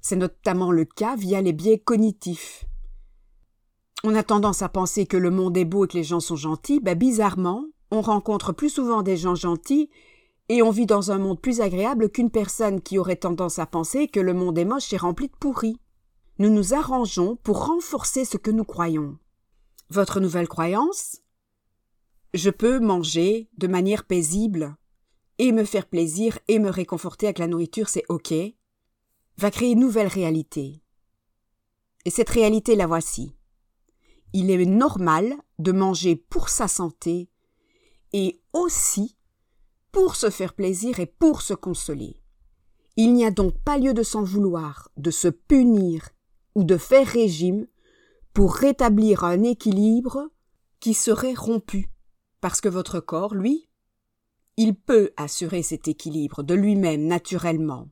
C'est 0.00 0.16
notamment 0.16 0.70
le 0.70 0.84
cas 0.84 1.16
via 1.16 1.42
les 1.42 1.52
biais 1.52 1.78
cognitifs. 1.78 2.64
On 4.02 4.14
a 4.14 4.22
tendance 4.22 4.62
à 4.62 4.68
penser 4.68 5.06
que 5.06 5.16
le 5.16 5.30
monde 5.30 5.56
est 5.56 5.64
beau 5.64 5.84
et 5.84 5.88
que 5.88 5.96
les 5.98 6.04
gens 6.04 6.20
sont 6.20 6.36
gentils, 6.36 6.80
ben 6.80 6.96
bizarrement, 6.96 7.66
on 7.90 8.00
rencontre 8.00 8.52
plus 8.52 8.70
souvent 8.70 9.02
des 9.02 9.16
gens 9.16 9.34
gentils 9.34 9.90
et 10.48 10.62
on 10.62 10.70
vit 10.70 10.86
dans 10.86 11.10
un 11.12 11.18
monde 11.18 11.40
plus 11.40 11.60
agréable 11.60 12.10
qu'une 12.10 12.30
personne 12.30 12.80
qui 12.80 12.98
aurait 12.98 13.16
tendance 13.16 13.58
à 13.58 13.66
penser 13.66 14.08
que 14.08 14.20
le 14.20 14.32
monde 14.32 14.58
est 14.58 14.64
moche 14.64 14.92
et 14.92 14.96
rempli 14.96 15.28
de 15.28 15.36
pourris. 15.38 15.78
Nous 16.38 16.50
nous 16.50 16.72
arrangeons 16.72 17.36
pour 17.36 17.66
renforcer 17.66 18.24
ce 18.24 18.38
que 18.38 18.50
nous 18.50 18.64
croyons. 18.64 19.18
Votre 19.90 20.20
nouvelle 20.20 20.48
croyance 20.48 21.18
Je 22.32 22.50
peux 22.50 22.80
manger 22.80 23.48
de 23.58 23.66
manière 23.66 24.04
paisible 24.04 24.76
et 25.38 25.52
me 25.52 25.64
faire 25.64 25.86
plaisir 25.86 26.38
et 26.48 26.58
me 26.58 26.70
réconforter 26.70 27.26
avec 27.26 27.38
la 27.38 27.46
nourriture, 27.46 27.88
c'est 27.88 28.04
OK, 28.08 28.32
va 29.36 29.50
créer 29.50 29.72
une 29.72 29.80
nouvelle 29.80 30.06
réalité. 30.06 30.82
Et 32.04 32.10
cette 32.10 32.30
réalité, 32.30 32.76
la 32.76 32.86
voici 32.86 33.34
il 34.32 34.50
est 34.50 34.64
normal 34.64 35.34
de 35.58 35.72
manger 35.72 36.16
pour 36.16 36.48
sa 36.48 36.68
santé 36.68 37.28
et 38.12 38.40
aussi 38.52 39.16
pour 39.92 40.16
se 40.16 40.30
faire 40.30 40.54
plaisir 40.54 41.00
et 41.00 41.06
pour 41.06 41.42
se 41.42 41.54
consoler. 41.54 42.16
Il 42.96 43.14
n'y 43.14 43.24
a 43.24 43.30
donc 43.30 43.58
pas 43.64 43.78
lieu 43.78 43.94
de 43.94 44.02
s'en 44.02 44.22
vouloir, 44.22 44.90
de 44.96 45.10
se 45.10 45.28
punir 45.28 46.10
ou 46.54 46.64
de 46.64 46.76
faire 46.76 47.06
régime 47.06 47.66
pour 48.32 48.54
rétablir 48.54 49.24
un 49.24 49.42
équilibre 49.42 50.30
qui 50.80 50.94
serait 50.94 51.34
rompu, 51.34 51.90
parce 52.40 52.60
que 52.60 52.68
votre 52.68 53.00
corps, 53.00 53.34
lui, 53.34 53.68
il 54.56 54.74
peut 54.74 55.10
assurer 55.16 55.62
cet 55.62 55.88
équilibre 55.88 56.42
de 56.42 56.54
lui-même 56.54 57.06
naturellement. 57.06 57.88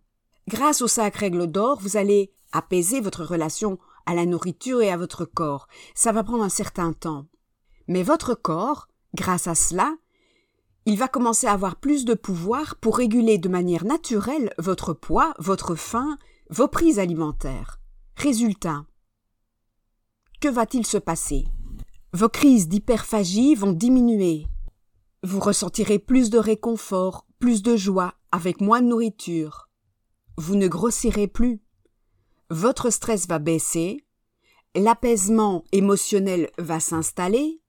Grâce 0.49 0.83
au 0.83 0.88
sacre 0.88 1.21
règle 1.21 1.47
d'or, 1.47 1.78
vous 1.80 1.97
allez 1.97 2.33
apaiser 2.52 3.00
votre 3.00 3.25
relation 3.25 3.78
à 4.07 4.14
la 4.14 4.25
nourriture 4.25 4.80
et 4.80 4.90
à 4.90 4.97
votre 4.97 5.25
corps. 5.25 5.68
Ça 5.95 6.12
va 6.12 6.25
prendre 6.25 6.45
un 6.45 6.49
certain 6.49 6.92
temps. 6.92 7.26
Mais 7.88 8.02
votre 8.02 8.35
corps, 8.35 8.88
grâce 9.14 9.47
à 9.47 9.54
cela, 9.54 9.95
il 10.87 10.97
va 10.97 11.09
commencer 11.09 11.47
à 11.47 11.52
avoir 11.52 11.76
plus 11.76 12.07
de 12.07 12.14
pouvoir 12.14 12.76
pour 12.76 12.97
réguler 12.97 13.37
de 13.37 13.50
manière 13.50 13.85
naturelle 13.85 14.54
votre 14.57 14.95
poids, 14.95 15.35
votre 15.38 15.75
faim, 15.75 16.16
vos 16.49 16.68
prises 16.68 16.99
alimentaires. 16.99 17.78
Résultat. 18.16 18.87
Que 20.40 20.49
va-t-il 20.49 20.87
se 20.87 20.99
passer? 20.99 21.47
Vos 22.12 22.28
crises 22.28 22.68
d'hyperphagie 22.68 23.54
vont 23.54 23.73
diminuer. 23.73 24.47
Vous 25.23 25.40
ressentirez 25.40 25.99
plus 25.99 26.30
de 26.30 26.38
réconfort, 26.38 27.26
plus 27.38 27.62
de 27.62 27.76
joie, 27.76 28.14
avec 28.30 28.61
moins 28.61 28.80
de 28.80 28.87
nourriture. 28.87 29.68
Vous 30.37 30.54
ne 30.54 30.68
grossirez 30.68 31.26
plus 31.26 31.61
votre 32.50 32.88
stress 32.88 33.28
va 33.28 33.38
baisser, 33.38 34.07
l'apaisement 34.75 35.64
émotionnel 35.73 36.49
va 36.57 36.80
s'installer, 36.80 37.61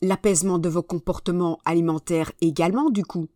l'apaisement 0.00 0.58
de 0.58 0.70
vos 0.70 0.82
comportements 0.82 1.58
alimentaires 1.66 2.32
également 2.40 2.88
du 2.88 3.04
coup. 3.04 3.28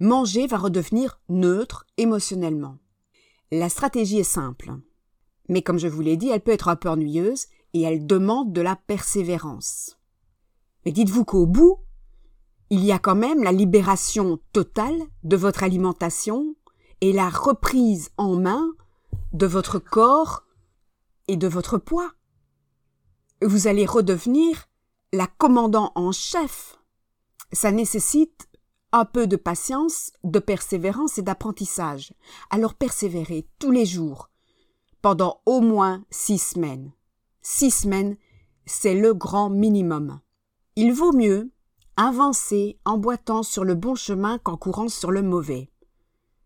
Manger 0.00 0.48
va 0.48 0.56
redevenir 0.56 1.20
neutre 1.28 1.86
émotionnellement. 1.98 2.78
La 3.52 3.68
stratégie 3.68 4.18
est 4.18 4.24
simple. 4.24 4.72
Mais 5.48 5.62
comme 5.62 5.78
je 5.78 5.86
vous 5.86 6.00
l'ai 6.00 6.16
dit, 6.16 6.30
elle 6.30 6.40
peut 6.40 6.50
être 6.50 6.68
un 6.68 6.76
peu 6.76 6.88
ennuyeuse 6.88 7.46
et 7.74 7.82
elle 7.82 8.06
demande 8.06 8.52
de 8.52 8.60
la 8.60 8.76
persévérance. 8.76 9.98
Mais 10.84 10.92
dites-vous 10.92 11.24
qu'au 11.24 11.46
bout, 11.46 11.78
il 12.70 12.84
y 12.84 12.92
a 12.92 12.98
quand 12.98 13.14
même 13.14 13.42
la 13.42 13.52
libération 13.52 14.38
totale 14.52 14.98
de 15.24 15.36
votre 15.36 15.62
alimentation 15.62 16.54
et 17.00 17.12
la 17.12 17.28
reprise 17.28 18.10
en 18.16 18.36
main 18.36 18.66
de 19.32 19.46
votre 19.46 19.78
corps 19.78 20.44
et 21.28 21.36
de 21.36 21.48
votre 21.48 21.78
poids. 21.78 22.12
Vous 23.42 23.66
allez 23.66 23.86
redevenir 23.86 24.68
la 25.12 25.26
commandant 25.26 25.92
en 25.94 26.12
chef. 26.12 26.78
Ça 27.52 27.70
nécessite 27.70 28.48
un 28.92 29.04
peu 29.04 29.26
de 29.26 29.36
patience, 29.36 30.12
de 30.22 30.38
persévérance 30.38 31.18
et 31.18 31.22
d'apprentissage. 31.22 32.14
Alors 32.50 32.74
persévérez 32.74 33.46
tous 33.58 33.70
les 33.70 33.86
jours, 33.86 34.30
pendant 35.00 35.40
au 35.46 35.60
moins 35.60 36.04
six 36.10 36.38
semaines. 36.38 36.92
Six 37.42 37.72
semaines, 37.72 38.16
c'est 38.66 38.94
le 38.94 39.14
grand 39.14 39.50
minimum. 39.50 40.20
Il 40.76 40.92
vaut 40.92 41.12
mieux 41.12 41.50
avancer 41.96 42.78
en 42.84 42.98
boitant 42.98 43.42
sur 43.42 43.64
le 43.64 43.74
bon 43.74 43.96
chemin 43.96 44.38
qu'en 44.38 44.56
courant 44.56 44.88
sur 44.88 45.10
le 45.10 45.22
mauvais. 45.22 45.68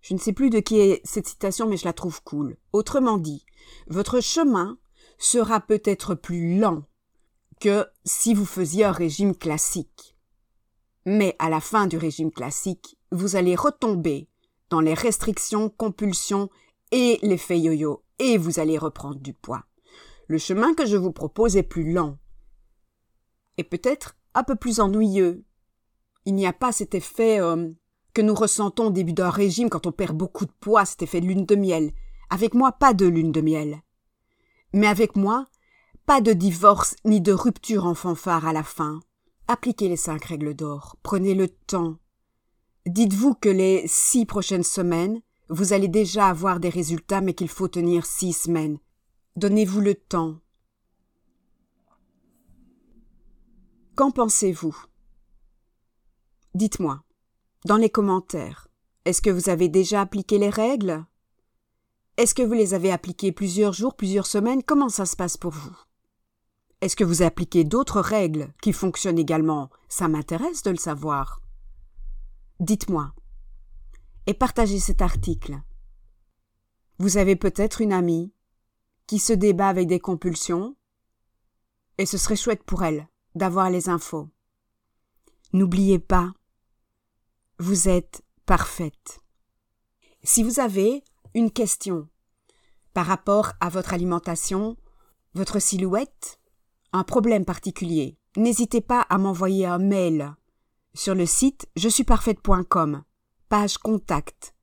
Je 0.00 0.14
ne 0.14 0.18
sais 0.18 0.32
plus 0.32 0.48
de 0.48 0.58
qui 0.58 0.78
est 0.78 1.02
cette 1.04 1.28
citation, 1.28 1.68
mais 1.68 1.76
je 1.76 1.84
la 1.84 1.92
trouve 1.92 2.22
cool. 2.22 2.56
Autrement 2.72 3.18
dit, 3.18 3.44
votre 3.88 4.20
chemin 4.20 4.78
sera 5.18 5.60
peut-être 5.60 6.14
plus 6.14 6.58
lent 6.58 6.84
que 7.60 7.86
si 8.04 8.32
vous 8.32 8.46
faisiez 8.46 8.84
un 8.84 8.92
régime 8.92 9.36
classique. 9.36 10.16
Mais 11.04 11.36
à 11.38 11.50
la 11.50 11.60
fin 11.60 11.86
du 11.86 11.98
régime 11.98 12.30
classique, 12.30 12.96
vous 13.12 13.36
allez 13.36 13.54
retomber 13.54 14.28
dans 14.70 14.80
les 14.80 14.94
restrictions, 14.94 15.68
compulsions 15.68 16.48
et 16.90 17.18
l'effet 17.22 17.60
yo-yo, 17.60 18.02
et 18.18 18.38
vous 18.38 18.60
allez 18.60 18.78
reprendre 18.78 19.20
du 19.20 19.34
poids. 19.34 19.64
Le 20.28 20.38
chemin 20.38 20.74
que 20.74 20.86
je 20.86 20.96
vous 20.96 21.12
propose 21.12 21.56
est 21.56 21.62
plus 21.62 21.92
lent, 21.92 22.18
et 23.58 23.64
peut-être 23.64 24.16
un 24.34 24.42
peu 24.42 24.56
plus 24.56 24.80
ennuyeux. 24.80 25.44
Il 26.24 26.34
n'y 26.34 26.46
a 26.46 26.52
pas 26.52 26.72
cet 26.72 26.94
effet 26.94 27.40
euh, 27.40 27.70
que 28.12 28.22
nous 28.22 28.34
ressentons 28.34 28.86
au 28.86 28.90
début 28.90 29.12
d'un 29.12 29.30
régime 29.30 29.70
quand 29.70 29.86
on 29.86 29.92
perd 29.92 30.16
beaucoup 30.16 30.46
de 30.46 30.52
poids, 30.60 30.84
cet 30.84 31.02
effet 31.02 31.20
de 31.20 31.26
lune 31.26 31.46
de 31.46 31.54
miel. 31.54 31.92
Avec 32.28 32.54
moi, 32.54 32.72
pas 32.72 32.92
de 32.92 33.06
lune 33.06 33.32
de 33.32 33.40
miel. 33.40 33.82
Mais 34.72 34.88
avec 34.88 35.16
moi, 35.16 35.46
pas 36.06 36.20
de 36.20 36.32
divorce 36.32 36.96
ni 37.04 37.20
de 37.20 37.32
rupture 37.32 37.86
en 37.86 37.94
fanfare 37.94 38.46
à 38.46 38.52
la 38.52 38.62
fin. 38.62 39.00
Appliquez 39.48 39.88
les 39.88 39.96
cinq 39.96 40.24
règles 40.24 40.54
d'or, 40.54 40.96
prenez 41.02 41.34
le 41.34 41.48
temps. 41.48 41.98
Dites-vous 42.84 43.34
que 43.34 43.48
les 43.48 43.84
six 43.86 44.26
prochaines 44.26 44.64
semaines, 44.64 45.20
vous 45.48 45.72
allez 45.72 45.88
déjà 45.88 46.26
avoir 46.26 46.58
des 46.58 46.68
résultats, 46.68 47.20
mais 47.20 47.34
qu'il 47.34 47.48
faut 47.48 47.68
tenir 47.68 48.04
six 48.04 48.32
semaines. 48.32 48.78
Donnez-vous 49.36 49.82
le 49.82 49.94
temps. 49.94 50.40
Qu'en 53.94 54.10
pensez-vous? 54.10 54.74
Dites-moi, 56.54 57.02
dans 57.66 57.76
les 57.76 57.90
commentaires, 57.90 58.68
est-ce 59.04 59.20
que 59.20 59.28
vous 59.28 59.50
avez 59.50 59.68
déjà 59.68 60.00
appliqué 60.00 60.38
les 60.38 60.48
règles? 60.48 61.04
Est-ce 62.16 62.34
que 62.34 62.42
vous 62.42 62.54
les 62.54 62.72
avez 62.72 62.90
appliquées 62.90 63.30
plusieurs 63.30 63.74
jours, 63.74 63.94
plusieurs 63.94 64.26
semaines? 64.26 64.62
Comment 64.62 64.88
ça 64.88 65.04
se 65.04 65.16
passe 65.16 65.36
pour 65.36 65.52
vous? 65.52 65.76
Est-ce 66.80 66.96
que 66.96 67.04
vous 67.04 67.20
appliquez 67.20 67.64
d'autres 67.64 68.00
règles 68.00 68.54
qui 68.62 68.72
fonctionnent 68.72 69.18
également? 69.18 69.68
Ça 69.90 70.08
m'intéresse 70.08 70.62
de 70.62 70.70
le 70.70 70.76
savoir. 70.76 71.42
Dites-moi. 72.58 73.12
Et 74.26 74.32
partagez 74.32 74.80
cet 74.80 75.02
article. 75.02 75.60
Vous 76.98 77.18
avez 77.18 77.36
peut-être 77.36 77.82
une 77.82 77.92
amie 77.92 78.32
qui 79.06 79.18
se 79.18 79.32
débat 79.32 79.68
avec 79.68 79.86
des 79.86 80.00
compulsions, 80.00 80.76
et 81.98 82.06
ce 82.06 82.18
serait 82.18 82.36
chouette 82.36 82.62
pour 82.64 82.82
elle 82.82 83.08
d'avoir 83.34 83.70
les 83.70 83.88
infos. 83.88 84.28
N'oubliez 85.52 85.98
pas, 85.98 86.32
vous 87.58 87.88
êtes 87.88 88.22
parfaite. 88.44 89.20
Si 90.22 90.42
vous 90.42 90.60
avez 90.60 91.04
une 91.34 91.50
question 91.50 92.08
par 92.94 93.06
rapport 93.06 93.52
à 93.60 93.68
votre 93.68 93.94
alimentation, 93.94 94.76
votre 95.34 95.58
silhouette, 95.58 96.40
un 96.92 97.04
problème 97.04 97.44
particulier, 97.44 98.18
n'hésitez 98.36 98.80
pas 98.80 99.02
à 99.02 99.18
m'envoyer 99.18 99.66
un 99.66 99.78
mail 99.78 100.34
sur 100.94 101.14
le 101.14 101.26
site 101.26 101.68
je 101.76 101.88
suis 101.88 102.04
parfaite.com, 102.04 103.04
page 103.48 103.78
contact, 103.78 104.54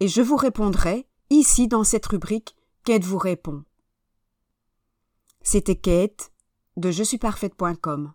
et 0.00 0.08
je 0.08 0.22
vous 0.22 0.36
répondrai 0.36 1.08
ici 1.30 1.68
dans 1.68 1.84
cette 1.84 2.06
rubrique 2.06 2.56
Kate 2.84 3.02
vous 3.02 3.18
répond. 3.18 3.64
C'était 5.48 5.76
Kate 5.76 6.32
de 6.76 6.90
je 6.90 7.04
suis 7.04 7.18
parfaite.com. 7.18 8.12